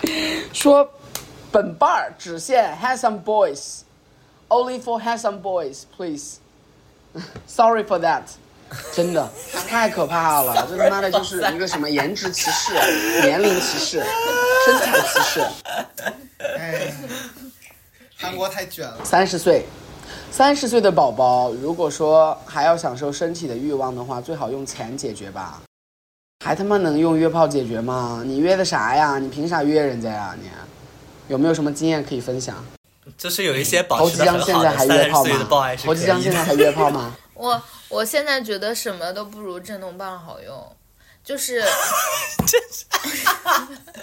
[0.52, 0.86] 说
[1.50, 6.34] 本 bar 只限 handsome boys，only for handsome boys please。
[7.46, 8.22] Sorry for that，
[8.92, 9.30] 真的
[9.68, 12.74] 太可怕了，这他妈的就是一个什么颜值歧视、
[13.22, 14.02] 年龄歧视、
[14.66, 15.40] 身材歧视。
[16.58, 16.94] 哎，
[18.16, 19.04] 韩国太卷了。
[19.04, 19.64] 三十岁，
[20.30, 25.62] 三十岁的宝宝，如果说还要享受身体的欲望的话，最好用钱解决吧。
[26.44, 28.22] 还他妈能用约炮解决吗？
[28.24, 29.18] 你约的啥呀？
[29.18, 30.34] 你凭啥约人家呀？
[30.38, 30.48] 你
[31.28, 32.56] 有没有什么经验可以分享？
[33.16, 35.82] 就是有一些保持的很好现在还的三十约炮岁的报爱吗？
[35.86, 37.16] 侯是可以现在还约炮吗？
[37.34, 40.76] 我我现在觉得什么都不如震动棒好用，
[41.24, 41.64] 就是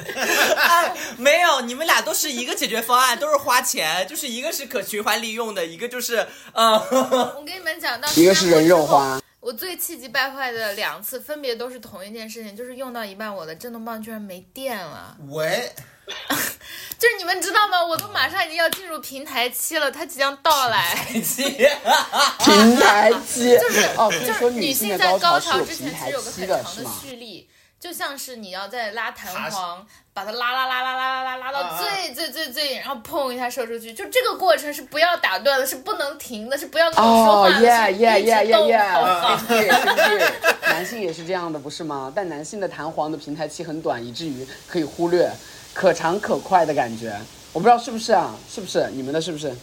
[1.17, 15.15] 没有，你们俩都是一个解决方案，都是花钱，就是一个是可循环利用的，一个就是嗯，我跟你们讲，到一个是人肉花，我最气急败坏的两次，分别都是同一件事情，就是用到一半，我的震动棒居然没电了。
[15.29, 15.71] 喂，
[16.97, 17.83] 就是你们知道吗？
[17.83, 20.95] 我都马上已经要进入平台期了，它即将到来。
[21.11, 23.57] 平台期。
[23.57, 26.89] 就是哦，就是女性在高高潮之前平台其实有个很长的？
[27.01, 29.83] 蓄力，就像是你要在拉弹簧，
[30.13, 33.91] 把它拉拉拉拉拉拉拉拉到最最最最，然后砰一下射出去。
[33.93, 40.31] 就这个过程是不要打断的，是不能停的，是不要跟我说哦话的，，yeah 是 yeah 一直 yeah 动 yeah，对对对，
[40.69, 42.13] 男性也是这样的，不是吗？
[42.15, 45.31] 但男性的弹簧的平台期很短，以至于可以忽略，
[45.73, 47.15] 可长可快的感觉。
[47.53, 48.35] 我不知道是不是啊？
[48.49, 49.19] 是不是你们的？
[49.21, 49.53] 是不是？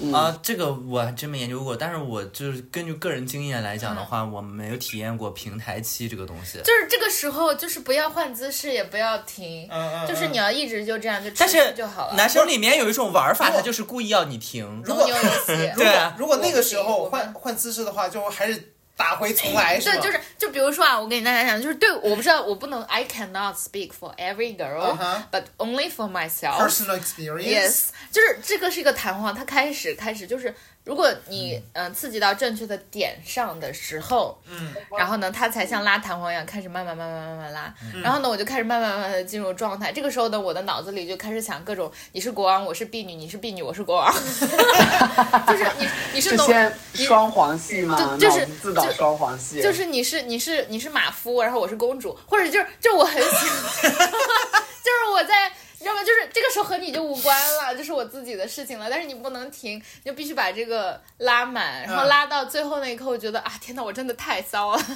[0.00, 6.58] 嗯啊，这个我还真没研究过，但是我就是根据个人经验来讲的嗯话，我没有体验过平台期这个东西。
[6.58, 12.14] 就是这个时候，就是不要换姿势，也不要停，嗯嗯，就是你要一直就这样就持但是续就好了。
[12.14, 14.82] 男生里面有一种玩法，他就是故意要你停。
[14.84, 24.96] 如果如对啊果如果那个时候换换姿势的话，就还是打回重来，是对，就是就比如说啊，我跟大家讲，就是对，我不知道，我不能，I cannot speak for every girl,
[25.30, 26.58] but only for myself.
[26.58, 27.46] personal experience。
[27.46, 30.54] Yes，就是这个是一个弹簧，它开始开始就是
[30.84, 39.92] 如果你嗯、呃刺激到正确的点上的时候，嗯，然后呢，它才像拉弹簧一样开始慢慢慢慢慢慢拉，然后呢，我就开始慢慢慢慢的进入状态。
[39.92, 44.12] 这个时候呢，我的脑子里就开始想各种，你是国王，我是婢女，你是婢女，我是国王，
[45.46, 55.52] 就是你 你是农，这些双簧戏吗，就就是自导就双簧戏，就是你是你是你是马夫，然后我是公主，或者就是就我很喜欢， 就是我在。
[55.82, 56.04] 你知道吗？
[56.04, 58.88] 就是这个时候和你就无关了，就是我自己的事情了。
[58.88, 64.78] 但是你不能停，你就必须把这个拉满，然后嗯拉到最后那一刻，我觉得啊，天呐，我真的太骚了。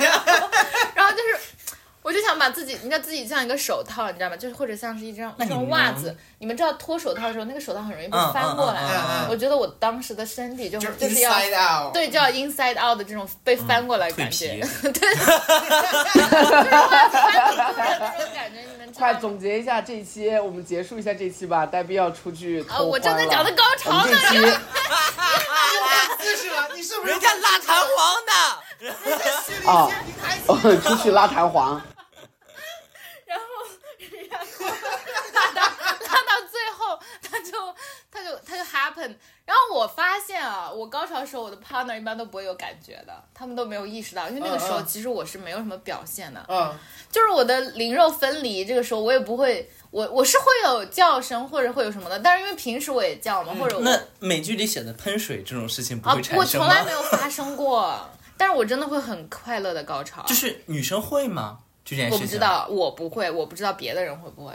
[0.00, 0.48] 然后，
[0.94, 1.36] 然后就是，
[2.02, 4.36] 我就想把自己，你知道自己像一个手套，你知道吗？
[4.38, 6.16] 就是或者像是一张一双袜子。
[6.38, 8.80] 你们知道脱手套的时候，那个手套很容易被嗯翻过来。
[8.80, 11.30] 嗯嗯嗯我觉得我当时的身体就就是就是要。
[11.92, 15.12] 对，叫 inside out 的这种被翻过来感觉，蜕 对，
[19.00, 19.14] 快？
[19.14, 21.64] 总结一下这一期，我们结束一下这期吧。
[21.64, 24.12] 呆逼要出去啊，偷我正在欢了讲的高潮呢我们，
[26.18, 28.32] 这期姿势了，你是不是人家拉弹簧的。
[29.70, 29.88] 啊，
[30.46, 31.80] 哦出去拉弹簧，
[33.24, 33.44] 然后，
[34.30, 34.44] 然后
[35.32, 37.74] 拉到拉到最后，他就
[38.10, 39.16] 他就他就 happen。
[39.50, 46.72] 然后我发现啊，我高潮的时候，我的 partner 一般都不会有感觉的，他们都没有意识到，因为那个时候其实我是没有什么表现的，嗯，
[47.10, 56.92] 就是我的灵肉分离，这个时候我也不会，我我是会有叫声或者会有什么的，但是因为平时我也叫嘛，或者我那美剧里写的喷水这种事情不啊会，产生吗我从来没？
[56.92, 61.58] 有发生过，但是我真的会很快乐的高潮，就是女生会吗？
[61.84, 64.52] 这件事情我不知，道，我不会，我不知道别的人会不会。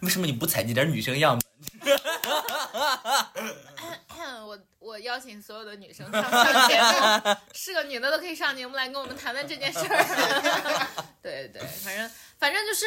[0.00, 1.41] 为什么你不采集点女生样本？
[4.46, 10.06] 我我邀请所有的女生上上节目，是个女的都可以上节目来跟我们谈谈这件事儿。
[11.22, 12.86] 对对，反正反正就是，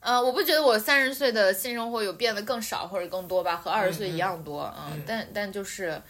[0.00, 4.72] 呃，我不觉得我三十岁的性生活有变得更少或者更多吧，和二十岁一样多。
[4.78, 6.00] 嗯，但但就是，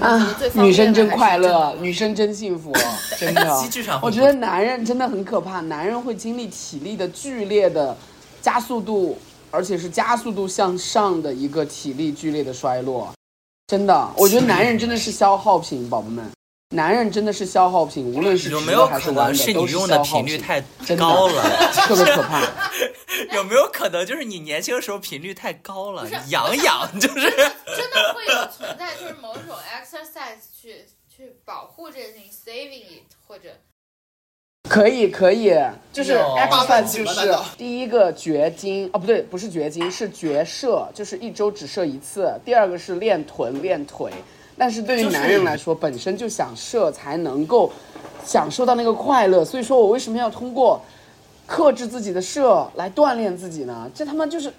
[0.00, 2.72] 啊女生真快乐，女生真幸福，
[3.18, 3.68] 真的机。
[3.68, 7.96] 制上我觉得男人真的很可怕，男人会经历体力的剧烈的
[8.42, 9.18] 加速度，
[9.50, 13.12] 而且是加速度向上的一个体力剧烈的衰落。
[13.66, 16.30] 真的，我觉得男人真的是消耗品，宝宝们，
[16.70, 20.60] 男人真的是消耗品，无论是有直没有可的还弯的，能是都是你用的消耗品频率太
[20.96, 21.72] 高了？
[21.86, 22.42] 特别可怕。
[23.34, 27.30] 有没有可能就是你年轻的时候频率太高了痒痒 就是。
[27.30, 33.50] 真的会有存在，就是某种 exercise 去去保护这件事情，saving it 或者。
[34.70, 35.52] 可以可以，
[35.92, 42.32] 就是有 exercise 就是第一个绝经哦，不对，不是绝经，是绝射，就是一周只射一次。
[42.44, 44.12] 第二个是练臀练腿，
[44.56, 47.72] 但是对于男人来说，本身就想射才能够
[48.24, 50.80] 享受到那个快乐，所以说我为什么要通过
[51.48, 53.90] 克制自己的射来锻炼自己呢？
[53.92, 54.52] 这他妈就是。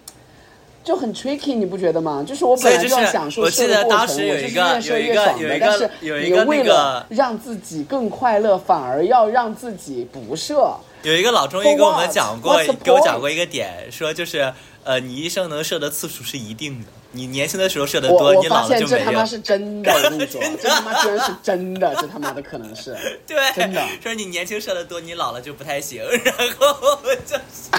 [0.84, 2.24] 就很 tricky，你不觉得吗？
[2.28, 5.44] 就是我本来就是要享受我记射的过程，得当时有我就是一个越射有一个越爽的。
[5.44, 10.76] 有一个但是你有一个为了让自己更快乐，反而要让自己不射。
[11.04, 14.54] 有一个老中医跟我们讲过给我讲过一个点，说就是
[14.84, 19.06] 呃，你一生能射的次数是一定的，你年轻的时候射的多，你老了就没有。
[19.06, 22.96] 他妈是真的，我跟你说，这他妈居然是真的，这他妈的可能是。
[23.28, 26.04] 对，真的说你年轻射的多，你老了就不太行。
[26.24, 27.70] 然后就是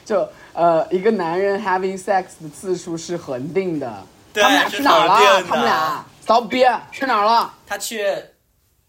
[0.05, 4.03] 就呃，一个男人 having sex 的次数是恒定的。
[4.33, 5.43] 对他们俩去哪儿了？
[5.43, 7.53] 他们俩骚逼去哪儿了？
[7.67, 8.05] 他去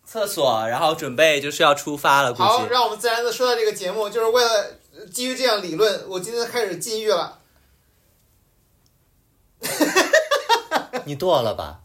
[0.05, 2.69] 厕所，然后准备就是要出发了，估好，计。
[2.71, 4.51] 让我们自然的说到这个节目，就是为了
[4.99, 7.39] 呃基于这样理论，我今天开始禁欲了。
[11.05, 11.81] 你剁了吧，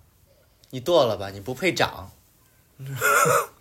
[0.72, 2.12] 你剁了吧，你不配长。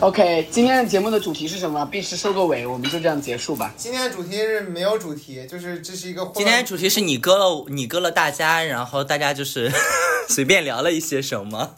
[0.00, 1.84] OK，今天的节目的主题是什么？
[1.86, 3.74] 必须收个尾，我们就这样结束吧。
[3.76, 9.72] 今天的主题是没有主题，就是这是一个今天的主题是你割了你割了大家，然后大家就是
[10.28, 11.76] 随便聊了一些什么。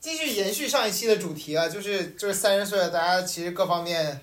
[0.00, 4.20] 继续延续上一期的主题啊，就是就是三十岁了，大家其实各方面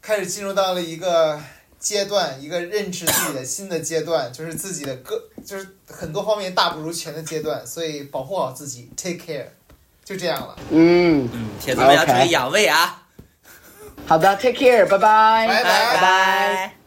[0.00, 1.40] 开始进入到了一个
[1.80, 9.46] 阶段，一个认知自己的新的阶段， 就是自己的各就是很多方面大不如前的阶段，所以保护好自己，take care，
[10.04, 13.02] 就这样了，嗯，嗯，铁子们要注意养胃啊！
[14.06, 15.94] 好的，take care，拜拜，拜拜。
[15.94, 16.81] 拜拜。